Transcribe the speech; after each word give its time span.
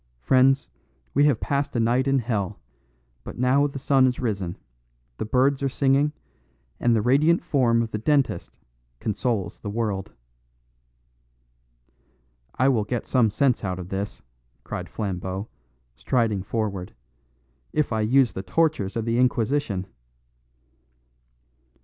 Friends, 0.19 0.67
we 1.13 1.25
have 1.25 1.39
passed 1.39 1.75
a 1.75 1.79
night 1.79 2.07
in 2.07 2.17
hell; 2.17 2.59
but 3.23 3.37
now 3.37 3.67
the 3.67 3.77
sun 3.77 4.07
is 4.07 4.19
risen, 4.19 4.57
the 5.19 5.25
birds 5.25 5.61
are 5.61 5.69
singing, 5.69 6.11
and 6.79 6.95
the 6.95 7.03
radiant 7.03 7.43
form 7.43 7.83
of 7.83 7.91
the 7.91 7.99
dentist 7.99 8.57
consoles 8.99 9.59
the 9.59 9.69
world." 9.69 10.11
"I 12.55 12.67
will 12.67 12.83
get 12.83 13.05
some 13.05 13.29
sense 13.29 13.63
out 13.63 13.77
of 13.77 13.89
this," 13.89 14.23
cried 14.63 14.89
Flambeau, 14.89 15.49
striding 15.95 16.41
forward, 16.41 16.95
"if 17.71 17.93
I 17.93 18.01
use 18.01 18.33
the 18.33 18.41
tortures 18.41 18.95
of 18.97 19.05
the 19.05 19.19
Inquisition." 19.19 19.85